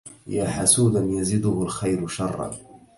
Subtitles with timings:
[0.27, 2.53] يا حسودا يزيده الخير شرا